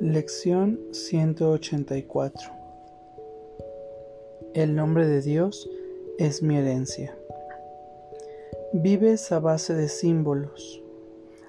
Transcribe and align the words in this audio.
Lección 0.00 0.78
184 0.92 2.52
El 4.54 4.76
nombre 4.76 5.08
de 5.08 5.20
Dios 5.20 5.68
es 6.18 6.40
mi 6.40 6.56
herencia. 6.56 7.16
Vives 8.72 9.32
a 9.32 9.40
base 9.40 9.74
de 9.74 9.88
símbolos. 9.88 10.84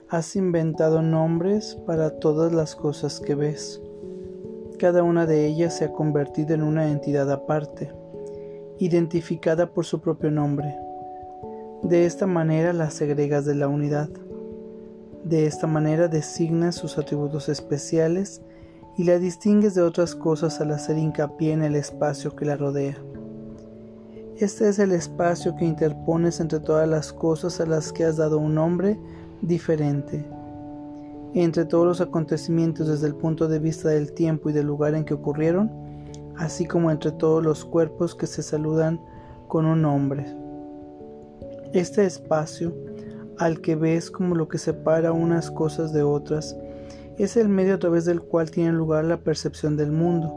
Has 0.09 0.35
inventado 0.35 1.04
nombres 1.04 1.77
para 1.85 2.20
todas 2.20 2.52
las 2.52 2.75
cosas 2.75 3.20
que 3.20 3.35
ves. 3.35 3.80
Cada 4.79 5.04
una 5.04 5.27
de 5.27 5.45
ellas 5.45 5.77
se 5.77 5.86
ha 5.86 5.91
convertido 5.91 6.55
en 6.55 6.63
una 6.63 6.89
entidad 6.89 7.31
aparte, 7.31 7.93
identificada 8.79 9.71
por 9.71 9.86
su 9.86 10.02
propio 10.02 10.31
nombre. 10.31 10.75
De 11.84 12.07
esta 12.07 12.25
manera 12.25 12.73
las 12.73 12.95
segregas 12.95 13.45
de 13.45 13.53
la 13.53 13.67
unidad. 13.67 14.09
De 15.23 15.46
esta 15.46 15.68
manera 15.68 16.08
designas 16.08 16.76
sus 16.76 16.98
atributos 16.98 17.50
especiales 17.50 18.41
y 18.98 19.04
la 19.04 19.20
distingues 19.20 19.76
de 19.76 19.82
otras 19.82 20.16
cosas 20.16 20.62
al 20.62 20.72
hacer 20.72 20.98
hincapié 20.98 21.54
en 21.54 21.64
el 21.64 21.76
espacio 21.76 22.36
que 22.36 22.45
la 22.45 22.55
rodea. 22.55 22.98
Este 24.38 24.70
es 24.70 24.80
el 24.80 24.94
espacio 24.94 25.55
que 25.58 25.66
interpones 25.66 26.40
entre 26.40 26.62
todas 26.62 26.88
las 26.88 27.12
cosas 27.12 27.59
a 27.59 27.66
las 27.66 27.92
que 27.92 28.05
has 28.05 28.16
dado 28.16 28.38
un 28.38 28.55
nombre 28.55 28.98
diferente. 29.42 30.26
Entre 31.34 31.66
todos 31.66 31.86
los 31.86 32.02
acontecimientos 32.02 32.88
desde 32.88 33.08
el 33.08 33.16
punto 33.16 33.50
de 33.50 33.59
vista 33.59 33.90
del 33.90 34.14
tiempo 34.14 34.50
y 34.50 34.54
del 34.54 34.67
lugar 34.67 34.95
en 34.95 35.04
que 35.04 35.14
ocurrieron, 35.14 35.70
así 36.38 36.66
como 36.66 36.90
entre 36.90 37.12
todos 37.12 37.44
los 37.44 37.66
cuerpos 37.66 38.16
que 38.16 38.28
se 38.28 38.42
saludan 38.42 39.02
con 39.50 39.66
un 39.66 39.81
nombre. 39.81 40.26
Este 41.73 42.06
espacio 42.06 42.73
al 43.39 43.61
que 43.61 43.75
ves 43.75 44.11
como 44.11 44.35
lo 44.35 44.48
que 44.50 44.58
separa 44.58 45.14
unas 45.14 45.50
cosas 45.50 45.94
de 45.94 46.03
otras, 46.03 46.58
es 47.17 47.38
el 47.38 47.50
medio 47.50 47.75
a 47.75 47.80
través 47.80 48.05
del 48.05 48.22
cual 48.22 48.52
tiene 48.52 48.73
lugar 48.73 49.05
la 49.05 49.17
percepción 49.17 49.77
del 49.77 49.91
mundo. 49.91 50.33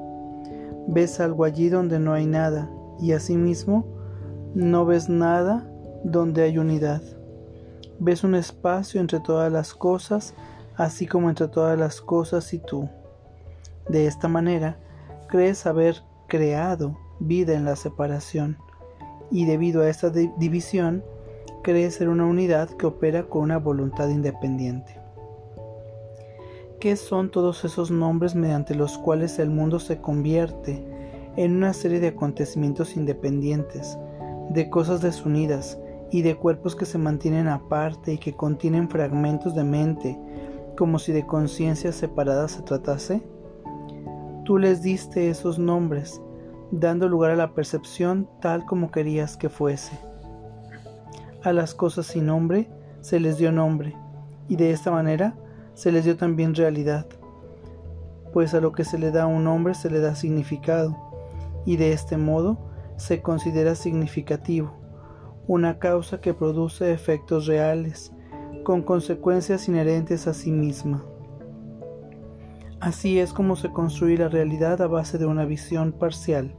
Ves 0.89 1.21
algo 1.21 1.45
allí 1.45 1.69
donde 1.69 1.99
no 1.99 2.13
hay 2.13 2.27
nada, 2.27 2.71
y 3.01 3.13
asimismo 3.13 3.87
no 4.55 4.87
ves 4.87 5.09
nada 5.09 5.69
donde 6.05 6.43
hay 6.43 6.59
unidad. 6.59 7.03
Ves 7.99 8.25
un 8.25 8.35
espacio 8.35 9.01
entre 9.01 9.21
todas 9.21 9.53
las 9.53 9.75
cosas, 9.75 10.35
así 10.77 11.07
como 11.07 11.29
entre 11.29 11.49
todas 11.49 11.79
las 11.79 12.01
cosas 12.01 12.53
y 12.55 12.59
tú. 12.59 12.89
De 13.89 14.07
esta 14.07 14.29
manera, 14.29 14.79
crees 15.29 15.67
haber 15.67 16.03
creado 16.29 16.97
vida 17.19 17.55
en 17.55 17.65
la 17.65 17.77
separación, 17.77 18.59
y 19.31 19.45
debido 19.47 19.83
a 19.83 19.89
esta 19.89 20.11
división, 20.11 21.03
cree 21.63 21.91
ser 21.91 22.09
una 22.09 22.27
unidad 22.27 22.69
que 22.71 22.87
opera 22.87 23.25
con 23.25 23.43
una 23.43 23.59
voluntad 23.59 24.09
independiente. 24.09 24.99
¿Qué 26.81 26.97
son 26.97 27.31
todos 27.31 27.65
esos 27.65 27.93
nombres 27.93 28.35
mediante 28.35 28.75
los 28.75 28.99
cuales 28.99 29.39
el 29.39 29.51
mundo 29.51 29.79
se 29.79 30.01
convierte 30.01 30.85
en 31.37 31.57
una 31.57 31.73
serie 31.73 32.01
de 32.01 32.09
acontecimientos 32.09 32.97
independientes, 32.97 33.97
de 34.51 34.69
cosas 34.69 35.01
desunidas 35.01 35.79
y 36.11 36.23
de 36.23 36.35
cuerpos 36.35 36.75
que 36.75 36.85
se 36.85 36.99
mantienen 36.99 37.47
aparte 37.47 38.15
y 38.15 38.19
que 38.19 38.35
contienen 38.35 38.89
fragmentos 38.89 39.55
de 39.55 39.63
mente, 39.63 40.19
como 40.77 40.99
si 40.99 41.13
de 41.13 41.25
conciencias 41.25 41.95
separadas 41.95 42.53
se 42.53 42.63
tratase? 42.63 43.23
Tú 44.45 44.59
les 44.59 44.83
diste 44.83 45.31
esos 45.31 45.61
nombres, 45.61 46.21
dando 46.73 47.09
lugar 47.09 47.31
a 47.31 47.37
la 47.37 47.55
percepción 47.55 48.29
tal 48.41 48.67
como 48.67 48.91
querías 48.91 49.37
que 49.37 49.49
fuese. 49.49 50.12
A 51.45 51.53
las 51.53 51.75
cosas 51.75 52.07
sin 52.07 52.27
nombre 52.27 52.71
se 53.01 53.19
les 53.19 53.37
dio 53.37 53.51
nombre, 53.51 53.97
y 54.49 54.55
de 54.55 54.71
esta 54.71 54.93
manera 54.93 55.35
se 55.75 55.91
les 55.91 56.05
dio 56.05 56.17
también 56.17 56.55
realidad, 56.55 57.07
pues 58.33 58.55
a 58.55 58.61
lo 58.61 58.71
que 58.71 58.85
se 58.85 58.97
le 58.97 59.11
da 59.11 59.27
un 59.27 59.43
nombre 59.43 59.75
se 59.75 59.91
le 59.91 59.99
da 59.99 60.15
significado, 60.15 60.97
y 61.67 61.79
de 61.79 61.93
este 61.93 62.17
modo 62.17 62.59
se 62.97 63.23
considera 63.23 63.75
significativo, 63.75 64.73
una 65.49 65.81
causa 65.81 66.21
que 66.21 66.33
produce 66.33 66.93
efectos 66.93 67.47
reales, 67.47 68.13
con 68.63 68.83
consecuencias 68.83 69.69
inherentes 69.69 70.29
a 70.29 70.35
sí 70.35 70.53
misma. 70.53 71.05
Así 72.79 73.19
es 73.19 73.33
como 73.33 73.57
se 73.57 73.71
construye 73.71 74.17
la 74.17 74.29
realidad 74.29 74.81
a 74.81 74.87
base 74.87 75.19
de 75.19 75.27
una 75.27 75.45
visión 75.45 75.91
parcial, 75.91 76.55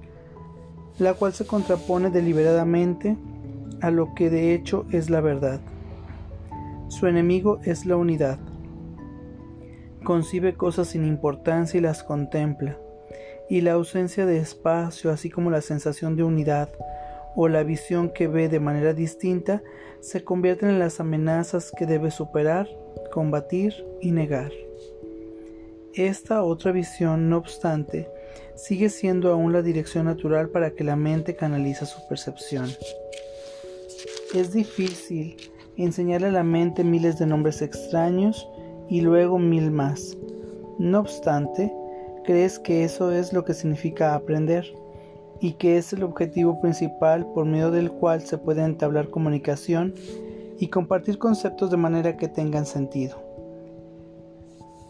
la 1.00 1.14
cual 1.14 1.32
se 1.32 1.48
contrapone 1.48 2.10
deliberadamente 2.10 3.18
a 3.84 3.92
lo 3.92 4.16
que 4.16 4.30
de 4.30 4.54
hecho 4.54 4.86
es 4.92 5.10
la 5.10 5.20
verdad. 5.20 5.60
Su 6.88 7.06
enemigo 7.08 7.60
es 7.66 7.86
la 7.86 7.98
unidad. 7.98 8.40
Concibe 10.06 10.54
cosas 10.54 10.88
sin 10.88 11.06
importancia 11.06 11.78
y 11.78 11.82
las 11.82 12.02
contempla, 12.02 12.78
y 13.50 13.60
la 13.60 13.74
ausencia 13.74 14.26
de 14.26 14.38
espacio, 14.38 15.12
así 15.12 15.30
como 15.30 15.52
la 15.52 15.60
sensación 15.60 16.16
de 16.16 16.24
unidad 16.24 16.70
o 17.36 17.50
la 17.50 17.64
visión 17.64 18.10
que 18.10 18.28
ve 18.28 18.48
de 18.48 18.62
manera 18.62 18.94
distinta, 18.94 19.62
se 20.00 20.24
convierten 20.24 20.70
en 20.70 20.80
las 20.80 21.02
amenazas 21.02 21.74
que 21.78 21.86
debe 21.86 22.10
superar, 22.10 22.70
combatir 23.12 23.74
y 24.00 24.12
negar. 24.12 24.54
Esta 25.94 26.42
otra 26.42 26.72
visión, 26.72 27.30
no 27.30 27.38
obstante, 27.38 28.10
sigue 28.56 28.88
siendo 28.88 29.30
aún 29.30 29.52
la 29.52 29.62
dirección 29.62 30.06
natural 30.06 30.50
para 30.50 30.72
que 30.72 30.86
la 30.86 30.96
mente 30.96 31.36
canaliza 31.36 31.86
su 31.86 32.08
percepción. 32.08 32.70
Es 34.34 34.52
difícil 34.52 35.38
enseñarle 35.78 36.28
a 36.28 36.32
la 36.32 36.44
mente 36.44 36.84
miles 36.84 37.20
de 37.20 37.28
nombres 37.28 37.62
extraños 37.62 38.50
y 38.90 39.02
luego 39.02 39.38
mil 39.38 39.70
más. 39.70 40.18
No 40.80 41.02
obstante, 41.02 41.72
crees 42.26 42.58
que 42.58 42.84
eso 42.84 43.12
es 43.12 43.32
lo 43.32 43.46
que 43.46 43.54
significa 43.54 44.16
aprender 44.16 44.66
y 45.40 45.54
que 45.54 45.78
es 45.78 45.94
el 45.94 46.02
objetivo 46.02 46.60
principal 46.62 47.28
por 47.36 47.46
medio 47.46 47.70
del 47.70 47.92
cual 47.92 48.22
se 48.22 48.40
puede 48.40 48.64
entablar 48.64 49.12
comunicación 49.12 49.94
y 50.58 50.68
compartir 50.70 51.20
conceptos 51.20 51.70
de 51.70 51.78
manera 51.78 52.18
que 52.18 52.28
tengan 52.28 52.66
sentido. 52.66 53.22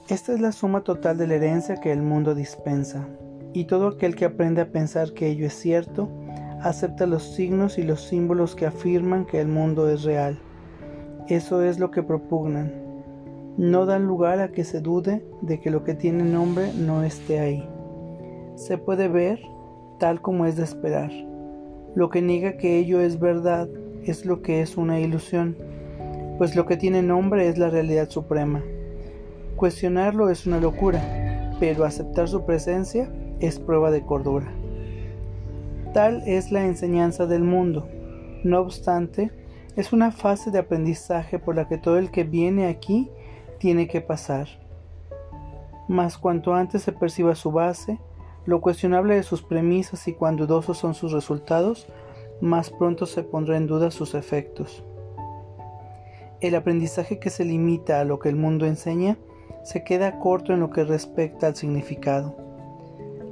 Esta 0.08 0.34
es 0.34 0.40
la 0.40 0.54
suma 0.54 0.86
total 0.86 1.18
de 1.18 1.28
la 1.28 1.36
herencia 1.36 1.81
que 1.81 1.92
el 1.92 2.02
mundo 2.02 2.34
dispensa, 2.34 3.10
y 3.52 3.66
todo 3.66 3.90
aquel 3.90 4.16
que 4.16 4.25
aprende 4.25 4.62
a 4.62 4.72
pensar 4.72 5.12
que 5.14 5.28
ello 5.28 5.48
es 5.48 5.54
cierto, 5.54 6.08
acepta 6.63 7.06
los 7.06 7.24
signos 7.24 7.78
y 7.78 7.84
los 7.84 8.01
símbolos 8.01 8.56
que 8.56 8.66
afirman 8.66 9.25
que 9.25 9.41
el 9.41 9.47
mundo 9.47 9.90
es 9.90 10.03
real. 10.03 10.40
Eso 11.28 11.62
es 11.62 11.78
lo 11.78 11.91
que 11.91 12.03
propugnan. 12.03 12.74
No 13.57 13.85
dan 13.85 14.07
lugar 14.07 14.40
a 14.40 14.51
que 14.51 14.63
se 14.63 14.79
dude 14.79 15.24
de 15.41 15.59
que 15.59 15.69
lo 15.69 15.84
que 15.84 15.94
tiene 15.94 16.24
nombre 16.24 16.72
no 16.74 17.03
esté 17.03 17.40
ahí. 17.40 17.69
Se 18.56 18.78
puede 18.78 19.09
ver 19.09 19.41
tal 20.00 20.22
como 20.22 20.46
es 20.46 20.56
de 20.56 20.63
esperar. 20.63 21.12
Lo 21.96 22.09
que 22.09 22.22
niega 22.22 22.57
que 22.57 22.80
ello 22.80 23.01
es 23.01 23.19
verdad 23.19 23.68
es 24.03 24.25
lo 24.25 24.41
que 24.41 24.62
es 24.62 24.78
una 24.78 25.00
ilusión, 25.00 25.56
pues 26.38 26.56
lo 26.56 26.66
que 26.66 26.78
tiene 26.78 27.01
nombre 27.01 27.47
es 27.47 27.57
la 27.57 27.69
realidad 27.69 28.09
suprema. 28.09 28.63
Cuestionarlo 29.56 30.30
es 30.30 30.47
una 30.47 30.59
locura, 30.59 31.56
pero 31.59 31.85
aceptar 31.85 32.28
su 32.28 32.45
presencia 32.45 33.12
es 33.40 33.59
prueba 33.59 33.91
de 33.91 34.01
cordura. 34.03 34.51
Tal 35.94 36.24
es 36.26 36.52
la 36.52 36.66
enseñanza 36.66 37.28
del 37.28 37.44
mundo. 37.44 37.88
No 38.44 38.62
obstante, 38.62 39.30
es 39.76 39.94
una 39.94 40.12
fase 40.12 40.50
de 40.50 40.58
aprendizaje 40.58 41.38
por 41.38 41.56
la 41.56 41.68
que 41.68 41.78
todo 41.78 42.00
el 42.00 42.09
que 42.09 42.24
viene 42.24 42.66
aquí 42.66 43.12
tiene 43.59 43.88
que 43.88 44.02
pasar. 44.02 44.48
Mas 45.88 46.18
cuanto 46.18 46.56
antes 46.56 46.81
se 46.81 46.94
perciba 46.94 47.36
su 47.36 47.52
base, 47.52 48.00
lo 48.46 48.59
cuestionable 48.59 49.16
de 49.16 49.22
sus 49.22 49.44
premisas 49.44 50.08
y 50.08 50.14
cuán 50.14 50.36
dudosos 50.36 50.80
son 50.80 50.96
sus 50.96 51.12
resultados, 51.12 51.88
más 52.42 52.72
pronto 52.72 53.06
se 53.06 53.22
pondrá 53.22 53.56
en 53.56 53.68
duda 53.68 53.92
sus 53.92 54.16
efectos. 54.16 54.84
El 56.42 56.56
aprendizaje 56.56 57.19
que 57.19 57.30
se 57.30 57.46
limita 57.46 58.01
a 58.01 58.04
lo 58.04 58.18
que 58.18 58.30
el 58.30 58.36
mundo 58.36 58.66
enseña 58.66 59.18
se 59.63 59.84
queda 59.84 60.18
corto 60.18 60.54
en 60.54 60.60
lo 60.60 60.72
que 60.72 60.84
respecta 60.86 61.46
al 61.46 61.56
significado. 61.56 62.36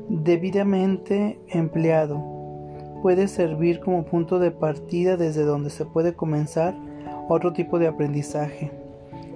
Debidamente 0.10 1.40
empleado, 1.50 2.41
puede 3.02 3.28
servir 3.28 3.80
como 3.80 4.06
punto 4.06 4.40
de 4.40 4.52
partida 4.52 5.18
desde 5.18 5.44
donde 5.44 5.70
se 5.70 5.86
puede 5.86 6.14
comenzar 6.14 6.76
otro 7.28 7.54
tipo 7.54 7.80
de 7.80 7.88
aprendizaje, 7.88 8.72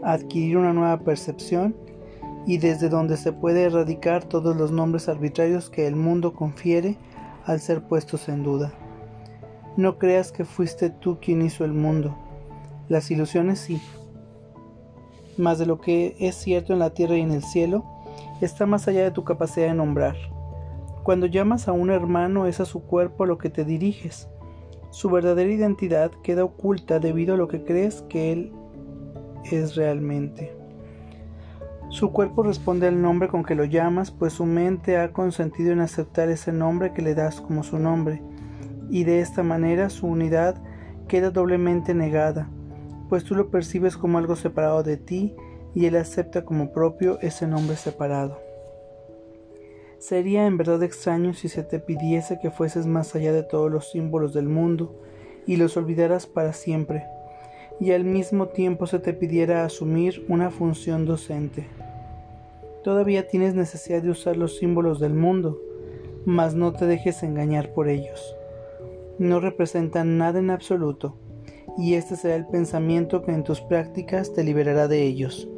adquirir 0.04 0.58
una 0.58 0.74
nueva 0.74 1.00
percepción 1.00 1.76
y 2.46 2.58
desde 2.58 2.90
donde 2.90 3.18
se 3.18 3.32
puede 3.32 3.64
erradicar 3.64 4.24
todos 4.24 4.56
los 4.56 4.72
nombres 4.72 5.10
arbitrarios 5.10 5.70
que 5.70 5.88
el 5.88 5.96
mundo 5.96 6.34
confiere 6.34 6.98
al 7.46 7.60
ser 7.60 7.82
puestos 7.84 8.30
en 8.30 8.44
duda. 8.44 8.74
No 9.78 9.98
creas 9.98 10.32
que 10.32 10.46
fuiste 10.46 10.90
tú 10.90 11.20
quien 11.20 11.42
hizo 11.42 11.66
el 11.66 11.74
mundo. 11.74 12.16
Las 12.88 13.10
ilusiones 13.12 13.60
sí. 13.60 13.82
Más 15.38 15.58
de 15.58 15.66
lo 15.66 15.82
que 15.82 16.16
es 16.20 16.36
cierto 16.36 16.74
en 16.74 16.80
la 16.80 16.92
tierra 16.92 17.18
y 17.18 17.22
en 17.22 17.32
el 17.32 17.44
cielo, 17.44 17.84
está 18.42 18.66
más 18.66 18.88
allá 18.88 19.04
de 19.04 19.12
tu 19.12 19.24
capacidad 19.24 19.68
de 19.68 19.74
nombrar. 19.74 20.16
Cuando 21.06 21.28
llamas 21.28 21.68
a 21.68 21.72
un 21.72 21.92
hermano 21.92 22.48
es 22.48 22.60
a 22.60 22.66
su 22.66 22.82
cuerpo 22.82 23.26
a 23.26 23.28
lo 23.28 23.38
que 23.38 23.52
te 23.52 23.64
diriges. 23.64 24.28
Su 24.90 25.12
verdadera 25.12 25.52
identidad 25.52 26.10
queda 26.24 26.44
oculta 26.44 26.98
debido 26.98 27.36
a 27.36 27.38
lo 27.38 27.48
que 27.48 27.64
crees 27.64 28.02
que 28.10 28.32
él 28.32 28.52
es 29.52 29.76
realmente. 29.76 30.58
Su 31.90 32.12
cuerpo 32.12 32.42
responde 32.42 32.88
al 32.88 33.04
nombre 33.04 33.28
con 33.28 33.44
que 33.44 33.54
lo 33.54 33.66
llamas, 33.66 34.10
pues 34.10 34.34
su 34.34 34.48
mente 34.48 34.98
ha 34.98 35.14
consentido 35.14 35.72
en 35.72 35.82
aceptar 35.82 36.30
ese 36.30 36.52
nombre 36.52 36.92
que 36.92 37.04
le 37.04 37.14
das 37.14 37.40
como 37.40 37.62
su 37.62 37.78
nombre, 37.78 38.24
y 38.90 39.04
de 39.04 39.20
esta 39.20 39.44
manera 39.44 39.92
su 39.92 40.08
unidad 40.08 40.56
queda 41.08 41.30
doblemente 41.30 41.94
negada, 41.94 42.50
pues 43.10 43.24
tú 43.24 43.36
lo 43.36 43.52
percibes 43.52 43.96
como 43.96 44.18
algo 44.18 44.36
separado 44.36 44.82
de 44.82 44.98
ti 44.98 45.36
y 45.76 45.86
él 45.86 45.98
acepta 45.98 46.46
como 46.46 46.72
propio 46.72 47.20
ese 47.22 47.46
nombre 47.46 47.76
separado. 47.76 48.45
Sería 50.08 50.46
en 50.46 50.56
verdad 50.56 50.84
extraño 50.84 51.34
si 51.34 51.50
se 51.50 51.64
te 51.64 51.80
pidiese 51.80 52.38
que 52.38 52.52
fueses 52.52 52.86
más 52.86 53.16
allá 53.16 53.34
de 53.34 53.42
todos 53.42 53.72
los 53.72 53.90
símbolos 53.90 54.36
del 54.36 54.48
mundo 54.48 54.94
y 55.48 55.56
los 55.56 55.78
olvidaras 55.78 56.28
para 56.28 56.54
siempre, 56.54 57.06
y 57.80 57.90
al 57.90 58.04
mismo 58.04 58.50
tiempo 58.50 58.86
se 58.86 59.00
te 59.00 59.14
pidiera 59.14 59.66
asumir 59.66 60.24
una 60.30 60.52
función 60.52 61.08
docente. 61.08 61.66
Todavía 62.84 63.28
tienes 63.28 63.56
necesidad 63.56 64.04
de 64.04 64.12
usar 64.12 64.38
los 64.38 64.60
símbolos 64.60 65.00
del 65.00 65.16
mundo, 65.16 65.60
mas 66.24 66.54
no 66.54 66.72
te 66.72 66.86
dejes 66.86 67.24
engañar 67.24 67.74
por 67.74 67.90
ellos. 67.90 68.36
No 69.18 69.40
representan 69.40 70.20
nada 70.20 70.38
en 70.38 70.52
absoluto, 70.52 71.18
y 71.80 71.96
este 71.96 72.16
será 72.16 72.36
el 72.36 72.46
pensamiento 72.46 73.24
que 73.24 73.32
en 73.32 73.44
tus 73.44 73.60
prácticas 73.60 74.34
te 74.34 74.44
liberará 74.44 74.88
de 74.88 75.02
ellos. 75.02 75.50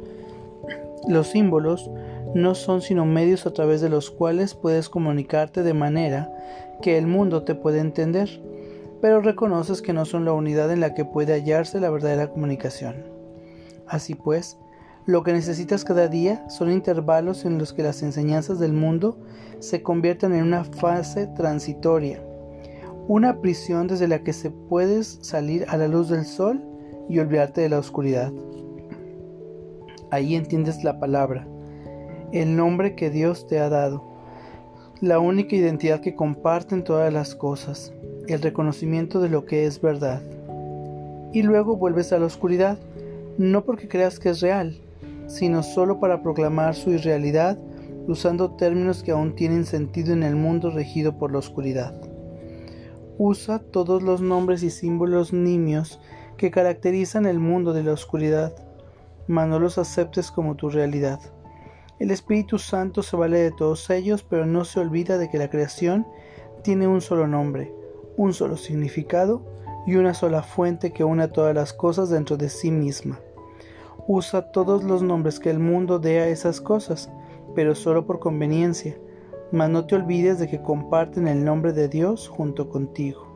Los 1.06 1.26
símbolos 1.26 1.90
no 2.34 2.54
son 2.54 2.82
sino 2.82 3.04
medios 3.04 3.46
a 3.46 3.52
través 3.52 3.80
de 3.80 3.88
los 3.88 4.10
cuales 4.10 4.54
puedes 4.54 4.88
comunicarte 4.88 5.62
de 5.62 5.74
manera 5.74 6.30
que 6.82 6.98
el 6.98 7.06
mundo 7.06 7.42
te 7.42 7.54
puede 7.54 7.80
entender, 7.80 8.42
pero 9.00 9.20
reconoces 9.20 9.82
que 9.82 9.92
no 9.92 10.04
son 10.04 10.24
la 10.24 10.32
unidad 10.32 10.70
en 10.72 10.80
la 10.80 10.94
que 10.94 11.04
puede 11.04 11.32
hallarse 11.32 11.80
la 11.80 11.90
verdadera 11.90 12.30
comunicación. 12.30 12.96
Así 13.86 14.14
pues, 14.14 14.58
lo 15.06 15.22
que 15.22 15.32
necesitas 15.32 15.84
cada 15.84 16.08
día 16.08 16.46
son 16.50 16.70
intervalos 16.70 17.44
en 17.44 17.58
los 17.58 17.72
que 17.72 17.82
las 17.82 18.02
enseñanzas 18.02 18.58
del 18.58 18.72
mundo 18.72 19.18
se 19.58 19.82
conviertan 19.82 20.34
en 20.34 20.42
una 20.42 20.64
fase 20.64 21.26
transitoria, 21.28 22.22
una 23.06 23.40
prisión 23.40 23.86
desde 23.86 24.06
la 24.06 24.22
que 24.22 24.34
se 24.34 24.50
puedes 24.50 25.18
salir 25.22 25.64
a 25.68 25.78
la 25.78 25.88
luz 25.88 26.10
del 26.10 26.26
sol 26.26 26.62
y 27.08 27.18
olvidarte 27.18 27.62
de 27.62 27.70
la 27.70 27.78
oscuridad. 27.78 28.32
Ahí 30.10 30.34
entiendes 30.34 30.84
la 30.84 31.00
palabra, 31.00 31.48
el 32.32 32.56
nombre 32.56 32.94
que 32.94 33.10
Dios 33.10 33.46
te 33.46 33.58
ha 33.58 33.68
dado, 33.68 34.04
la 35.00 35.18
única 35.18 35.56
identidad 35.56 36.00
que 36.00 36.14
comparten 36.14 36.84
todas 36.84 37.12
las 37.12 37.34
cosas, 37.34 37.92
el 38.26 38.42
reconocimiento 38.42 39.20
de 39.20 39.28
lo 39.28 39.46
que 39.46 39.64
es 39.64 39.80
verdad. 39.80 40.20
Y 41.32 41.42
luego 41.42 41.76
vuelves 41.76 42.12
a 42.12 42.18
la 42.18 42.26
oscuridad, 42.26 42.78
no 43.38 43.64
porque 43.64 43.88
creas 43.88 44.18
que 44.18 44.30
es 44.30 44.40
real, 44.40 44.78
sino 45.26 45.62
solo 45.62 46.00
para 46.00 46.22
proclamar 46.22 46.74
su 46.74 46.90
irrealidad 46.90 47.58
usando 48.08 48.52
términos 48.52 49.02
que 49.02 49.10
aún 49.10 49.34
tienen 49.34 49.66
sentido 49.66 50.12
en 50.12 50.22
el 50.22 50.34
mundo 50.34 50.70
regido 50.70 51.18
por 51.18 51.30
la 51.30 51.38
oscuridad. 51.38 51.94
Usa 53.18 53.58
todos 53.58 54.02
los 54.02 54.20
nombres 54.20 54.62
y 54.62 54.70
símbolos 54.70 55.32
nimios 55.32 56.00
que 56.36 56.50
caracterizan 56.50 57.26
el 57.26 57.38
mundo 57.38 57.72
de 57.72 57.82
la 57.82 57.92
oscuridad, 57.92 58.54
mas 59.26 59.48
no 59.48 59.58
los 59.58 59.76
aceptes 59.76 60.30
como 60.30 60.56
tu 60.56 60.70
realidad. 60.70 61.20
El 61.98 62.12
Espíritu 62.12 62.58
Santo 62.58 63.02
se 63.02 63.16
vale 63.16 63.38
de 63.38 63.50
todos 63.50 63.90
ellos, 63.90 64.22
pero 64.22 64.46
no 64.46 64.64
se 64.64 64.78
olvida 64.78 65.18
de 65.18 65.28
que 65.28 65.38
la 65.38 65.50
creación 65.50 66.06
tiene 66.62 66.86
un 66.86 67.00
solo 67.00 67.26
nombre, 67.26 67.74
un 68.16 68.32
solo 68.34 68.56
significado 68.56 69.42
y 69.84 69.96
una 69.96 70.14
sola 70.14 70.42
fuente 70.42 70.92
que 70.92 71.02
une 71.02 71.26
todas 71.26 71.54
las 71.54 71.72
cosas 71.72 72.08
dentro 72.08 72.36
de 72.36 72.50
sí 72.50 72.70
misma. 72.70 73.18
Usa 74.06 74.52
todos 74.52 74.84
los 74.84 75.02
nombres 75.02 75.40
que 75.40 75.50
el 75.50 75.58
mundo 75.58 75.98
dé 75.98 76.20
a 76.20 76.28
esas 76.28 76.60
cosas, 76.60 77.10
pero 77.56 77.74
solo 77.74 78.06
por 78.06 78.20
conveniencia, 78.20 78.96
mas 79.50 79.68
no 79.68 79.86
te 79.86 79.96
olvides 79.96 80.38
de 80.38 80.46
que 80.46 80.62
comparten 80.62 81.26
el 81.26 81.44
nombre 81.44 81.72
de 81.72 81.88
Dios 81.88 82.28
junto 82.28 82.68
contigo. 82.68 83.26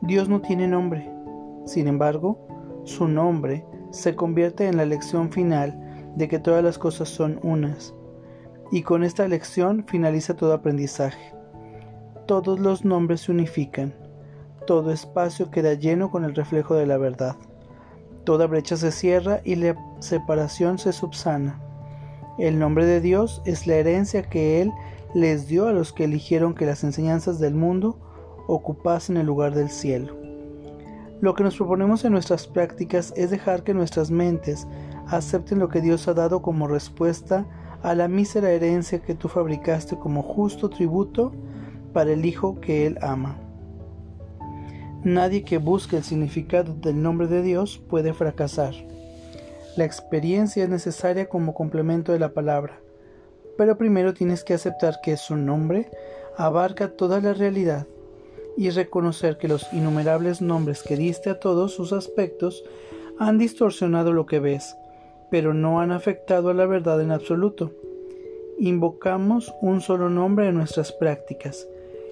Dios 0.00 0.28
no 0.28 0.40
tiene 0.40 0.66
nombre, 0.66 1.08
sin 1.66 1.86
embargo, 1.86 2.38
su 2.84 3.06
nombre 3.06 3.64
se 3.90 4.16
convierte 4.16 4.66
en 4.66 4.76
la 4.76 4.86
lección 4.86 5.30
final 5.30 5.83
de 6.16 6.28
que 6.28 6.38
todas 6.38 6.62
las 6.62 6.78
cosas 6.78 7.08
son 7.08 7.40
unas, 7.42 7.94
y 8.70 8.82
con 8.82 9.04
esta 9.04 9.28
lección 9.28 9.84
finaliza 9.86 10.34
todo 10.34 10.52
aprendizaje. 10.52 11.34
Todos 12.26 12.58
los 12.58 12.84
nombres 12.84 13.22
se 13.22 13.32
unifican, 13.32 13.94
todo 14.66 14.90
espacio 14.90 15.50
queda 15.50 15.74
lleno 15.74 16.10
con 16.10 16.24
el 16.24 16.34
reflejo 16.34 16.74
de 16.74 16.86
la 16.86 16.96
verdad. 16.96 17.36
Toda 18.24 18.46
brecha 18.46 18.76
se 18.76 18.92
cierra 18.92 19.40
y 19.44 19.56
la 19.56 19.76
separación 20.00 20.78
se 20.78 20.92
subsana. 20.92 21.60
El 22.38 22.58
nombre 22.58 22.86
de 22.86 23.00
Dios 23.00 23.42
es 23.44 23.66
la 23.66 23.74
herencia 23.74 24.22
que 24.22 24.62
Él 24.62 24.72
les 25.14 25.46
dio 25.46 25.68
a 25.68 25.72
los 25.72 25.92
que 25.92 26.04
eligieron 26.04 26.54
que 26.54 26.66
las 26.66 26.82
enseñanzas 26.82 27.38
del 27.38 27.54
mundo 27.54 27.98
ocupasen 28.46 29.18
el 29.18 29.26
lugar 29.26 29.54
del 29.54 29.68
cielo. 29.68 30.16
Lo 31.20 31.34
que 31.34 31.44
nos 31.44 31.56
proponemos 31.56 32.04
en 32.04 32.12
nuestras 32.12 32.46
prácticas 32.46 33.12
es 33.16 33.30
dejar 33.30 33.62
que 33.62 33.74
nuestras 33.74 34.10
mentes 34.10 34.66
acepten 35.16 35.58
lo 35.58 35.68
que 35.68 35.80
Dios 35.80 36.08
ha 36.08 36.14
dado 36.14 36.42
como 36.42 36.66
respuesta 36.66 37.46
a 37.82 37.94
la 37.94 38.08
mísera 38.08 38.50
herencia 38.50 39.00
que 39.00 39.14
tú 39.14 39.28
fabricaste 39.28 39.96
como 39.96 40.22
justo 40.22 40.70
tributo 40.70 41.32
para 41.92 42.12
el 42.12 42.24
Hijo 42.24 42.60
que 42.60 42.86
Él 42.86 42.98
ama. 43.02 43.36
Nadie 45.02 45.44
que 45.44 45.58
busque 45.58 45.98
el 45.98 46.02
significado 46.02 46.74
del 46.74 47.02
nombre 47.02 47.26
de 47.26 47.42
Dios 47.42 47.78
puede 47.78 48.14
fracasar. 48.14 48.74
La 49.76 49.84
experiencia 49.84 50.64
es 50.64 50.70
necesaria 50.70 51.28
como 51.28 51.52
complemento 51.52 52.12
de 52.12 52.18
la 52.18 52.32
palabra, 52.32 52.80
pero 53.58 53.76
primero 53.76 54.14
tienes 54.14 54.44
que 54.44 54.54
aceptar 54.54 55.00
que 55.02 55.16
su 55.16 55.36
nombre 55.36 55.90
abarca 56.36 56.88
toda 56.88 57.20
la 57.20 57.34
realidad 57.34 57.86
y 58.56 58.70
reconocer 58.70 59.36
que 59.36 59.48
los 59.48 59.72
innumerables 59.72 60.40
nombres 60.40 60.82
que 60.82 60.96
diste 60.96 61.30
a 61.30 61.40
todos 61.40 61.74
sus 61.74 61.92
aspectos 61.92 62.64
han 63.18 63.38
distorsionado 63.38 64.12
lo 64.12 64.26
que 64.26 64.40
ves, 64.40 64.74
pero 65.34 65.52
no 65.52 65.80
han 65.80 65.90
afectado 65.90 66.50
a 66.50 66.54
la 66.54 66.64
verdad 66.64 67.00
en 67.00 67.10
absoluto. 67.10 67.72
Invocamos 68.56 69.52
un 69.60 69.80
solo 69.80 70.08
nombre 70.08 70.46
en 70.46 70.54
nuestras 70.54 70.92
prácticas, 70.92 71.66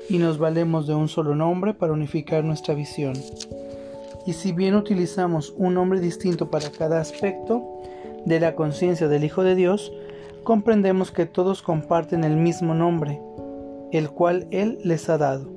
y 0.08 0.19
nos 0.19 0.38
valemos 0.38 0.88
de 0.88 0.96
un 0.96 1.06
solo 1.06 1.36
nombre 1.36 1.72
para 1.72 1.92
unificar 1.92 2.42
nuestra 2.42 2.74
visión. 2.74 3.12
Y 4.26 4.32
si 4.32 4.50
bien 4.50 4.74
utilizamos 4.74 5.54
un 5.56 5.74
nombre 5.74 6.00
distinto 6.00 6.50
para 6.50 6.72
cada 6.72 6.98
aspecto 6.98 7.62
de 8.24 8.41
la 8.41 8.56
conciencia 8.56 9.06
del 9.06 9.22
Hijo 9.22 9.44
de 9.44 9.55
Dios, 9.55 9.93
comprendemos 10.43 11.12
que 11.12 11.24
todos 11.24 11.62
comparten 11.62 12.24
el 12.24 12.36
mismo 12.36 12.74
nombre, 12.74 13.20
el 13.93 14.10
cual 14.10 14.48
Él 14.50 14.81
les 14.82 15.08
ha 15.08 15.17
dado. 15.17 15.48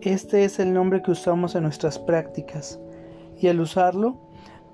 Este 0.00 0.44
es 0.44 0.60
el 0.60 0.72
nombre 0.72 1.02
que 1.02 1.10
usamos 1.10 1.56
en 1.56 1.64
nuestras 1.64 1.98
prácticas, 1.98 2.78
y 3.36 3.48
al 3.48 3.58
usarlo, 3.58 4.27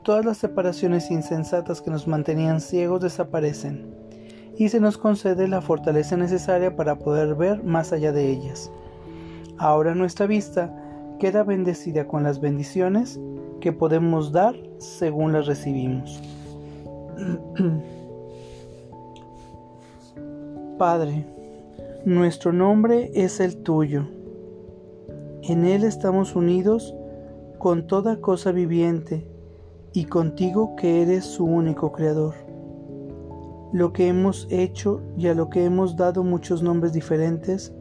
todas 0.04 0.24
las 0.24 0.38
separaciones 0.38 1.10
insensatas 1.10 1.80
que 1.80 1.90
nos 1.90 2.06
mantenían 2.06 2.60
ciegos 2.60 3.00
desaparecen 3.00 3.92
y 4.56 4.68
se 4.68 4.78
nos 4.78 4.98
concede 4.98 5.48
la 5.48 5.62
fortaleza 5.62 6.16
necesaria 6.16 6.76
para 6.76 6.98
poder 6.98 7.34
ver 7.34 7.64
más 7.64 7.92
allá 7.92 8.12
de 8.12 8.30
ellas. 8.30 8.70
Ahora 9.58 9.94
nuestra 9.94 10.26
vista 10.26 10.72
queda 11.18 11.42
bendecida 11.42 12.06
con 12.06 12.22
las 12.22 12.40
bendiciones 12.40 13.18
que 13.60 13.72
podemos 13.72 14.30
dar 14.30 14.54
según 14.78 15.32
las 15.32 15.46
recibimos. 15.46 16.22
Padre, 20.78 21.26
nuestro 22.04 22.52
nombre 22.52 23.10
es 23.14 23.40
el 23.40 23.62
tuyo. 23.62 24.06
En 25.42 25.64
Él 25.64 25.82
estamos 25.82 26.36
unidos 26.36 26.94
con 27.58 27.86
toda 27.86 28.20
cosa 28.20 28.52
viviente 28.52 29.33
y 29.94 30.04
contigo 30.04 30.76
que 30.76 31.00
eres 31.00 31.24
su 31.24 31.46
único 31.46 31.90
creador 31.92 32.34
lo 33.74 33.92
que 33.92 34.06
hemos 34.06 34.46
hecho 34.50 35.02
y 35.18 35.26
a 35.26 35.34
lo 35.34 35.50
que 35.50 35.64
hemos 35.64 35.96
dado 35.96 36.22
muchos 36.22 36.62
nombres 36.62 36.92
diferentes, 36.92 37.72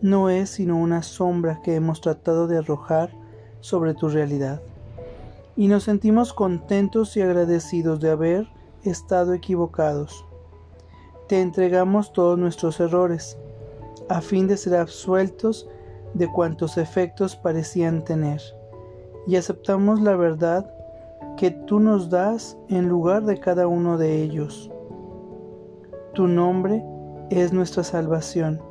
no 0.00 0.30
es 0.30 0.50
sino 0.50 0.78
una 0.78 1.02
sombra 1.02 1.60
que 1.60 1.74
hemos 1.74 2.00
tratado 2.00 2.46
de 2.46 2.58
arrojar 2.58 3.10
sobre 3.58 3.94
tu 3.94 4.08
realidad. 4.08 4.62
Y 5.56 5.66
nos 5.66 5.82
sentimos 5.82 6.32
contentos 6.32 7.16
y 7.16 7.20
agradecidos 7.20 7.98
de 7.98 8.10
haber 8.10 8.46
estado 8.84 9.34
equivocados. 9.34 10.24
Te 11.26 11.40
entregamos 11.40 12.12
todos 12.12 12.38
nuestros 12.38 12.78
errores, 12.78 13.36
a 14.08 14.20
fin 14.20 14.46
de 14.46 14.56
ser 14.56 14.76
absueltos 14.76 15.68
de 16.12 16.30
cuantos 16.30 16.78
efectos 16.78 17.34
parecían 17.34 18.04
tener, 18.04 18.40
y 19.26 19.34
aceptamos 19.34 20.00
la 20.00 20.14
verdad 20.14 20.72
que 21.36 21.50
tú 21.50 21.80
nos 21.80 22.10
das 22.10 22.56
en 22.68 22.88
lugar 22.88 23.24
de 23.24 23.38
cada 23.38 23.66
uno 23.66 23.98
de 23.98 24.22
ellos. 24.22 24.70
Tu 26.14 26.28
nombre 26.28 26.84
es 27.30 27.52
nuestra 27.52 27.82
salvación 27.82 28.62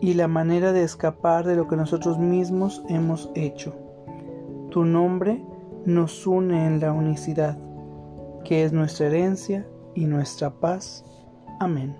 y 0.00 0.14
la 0.14 0.28
manera 0.28 0.72
de 0.72 0.82
escapar 0.82 1.46
de 1.46 1.56
lo 1.56 1.66
que 1.66 1.76
nosotros 1.76 2.18
mismos 2.18 2.82
hemos 2.88 3.30
hecho. 3.34 3.74
Tu 4.70 4.84
nombre 4.84 5.42
nos 5.86 6.26
une 6.26 6.66
en 6.66 6.80
la 6.80 6.92
unicidad, 6.92 7.58
que 8.44 8.64
es 8.64 8.72
nuestra 8.72 9.06
herencia 9.06 9.66
y 9.94 10.04
nuestra 10.04 10.50
paz. 10.50 11.04
Amén. 11.58 11.96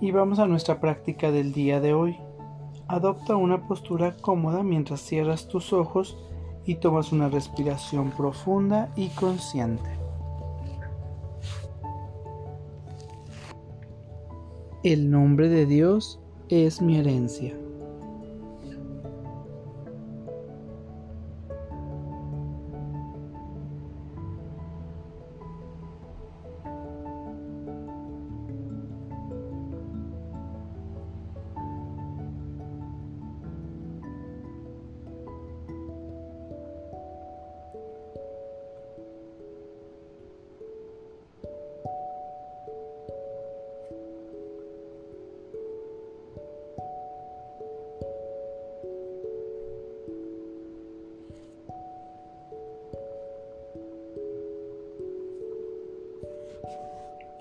Y 0.00 0.10
vamos 0.10 0.38
a 0.40 0.46
nuestra 0.46 0.80
práctica 0.80 1.30
del 1.30 1.52
día 1.52 1.80
de 1.80 1.94
hoy. 1.94 2.18
Adopta 2.88 3.36
una 3.36 3.66
postura 3.66 4.16
cómoda 4.20 4.62
mientras 4.62 5.00
cierras 5.00 5.48
tus 5.48 5.72
ojos 5.72 6.18
y 6.66 6.74
tomas 6.74 7.12
una 7.12 7.28
respiración 7.28 8.10
profunda 8.10 8.92
y 8.96 9.08
consciente. 9.10 9.88
El 14.82 15.10
nombre 15.10 15.48
de 15.48 15.66
Dios 15.66 16.20
es 16.48 16.82
mi 16.82 16.98
herencia. 16.98 17.54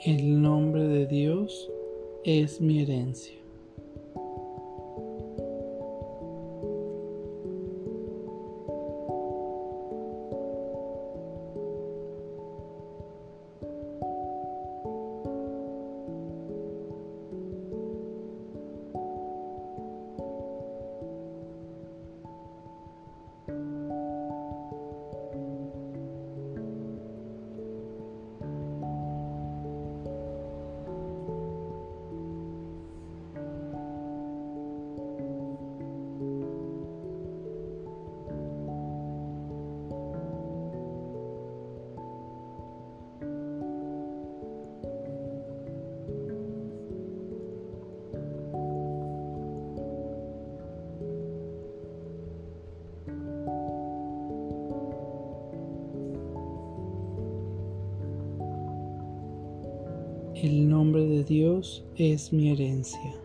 El 0.06 0.40
nombre 0.40 0.84
de 0.84 1.08
Dios 1.08 1.72
es 2.24 2.62
mi 2.62 2.80
herencia. 2.80 3.45
El 60.46 60.70
nombre 60.70 61.08
de 61.08 61.24
Dios 61.24 61.84
es 61.98 62.32
mi 62.32 62.52
herencia. 62.52 63.25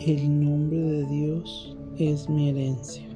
El 0.00 0.44
nombre 0.44 0.78
de 0.78 1.06
Dios 1.06 1.76
es 1.96 2.28
mi 2.28 2.50
herencia. 2.50 3.13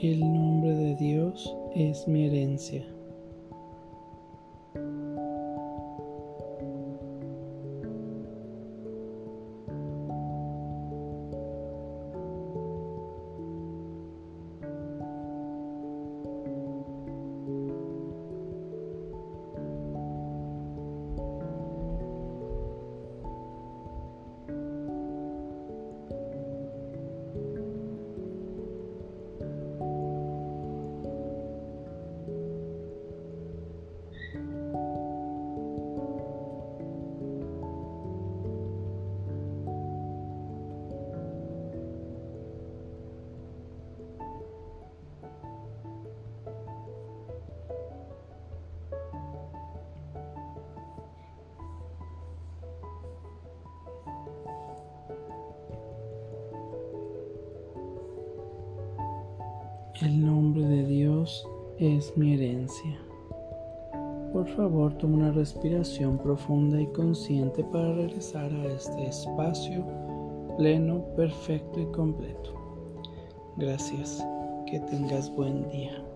El 0.00 0.20
nombre 0.20 0.76
de 0.76 0.94
Dios 0.94 1.52
es 1.74 2.06
mi 2.06 2.26
herencia. 2.26 2.86
El 60.00 60.24
nombre 60.24 60.62
de 60.62 60.84
Dios 60.84 61.44
es 61.76 62.16
mi 62.16 62.34
herencia. 62.34 62.96
Por 64.32 64.46
favor, 64.54 64.94
toma 64.94 65.16
una 65.16 65.32
respiración 65.32 66.18
profunda 66.18 66.80
y 66.80 66.86
consciente 66.92 67.64
para 67.64 67.92
regresar 67.94 68.52
a 68.52 68.66
este 68.66 69.08
espacio 69.08 69.84
pleno, 70.56 71.04
perfecto 71.16 71.80
y 71.80 71.86
completo. 71.86 72.54
Gracias. 73.56 74.24
Que 74.66 74.78
tengas 74.78 75.34
buen 75.34 75.68
día. 75.68 76.07